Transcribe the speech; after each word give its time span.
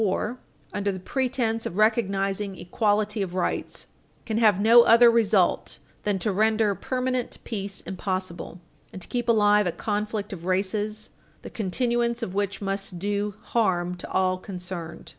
561 0.01 0.35
war 0.35 0.39
under 0.73 0.91
the 0.91 0.99
pretence 0.99 1.67
of 1.67 1.77
recognizing 1.77 2.57
equality 2.57 3.21
of 3.21 3.35
rights, 3.35 3.85
can 4.25 4.39
have 4.39 4.59
no 4.59 4.81
other 4.81 5.11
result 5.11 5.77
than 6.05 6.17
to 6.17 6.31
render 6.31 6.73
permanent 6.73 7.37
peace 7.43 7.81
impossible 7.81 8.59
and 8.91 8.99
to 9.03 9.07
keep 9.07 9.29
alive 9.29 9.67
a 9.67 9.71
conflict 9.71 10.33
of 10.33 10.43
races 10.45 11.11
the 11.43 11.51
continuance 11.51 12.23
of 12.23 12.33
which 12.33 12.63
must 12.63 12.97
do 12.97 13.35
harm 13.43 13.95
to 13.95 14.09
all 14.11 14.39
concerned. 14.39 15.09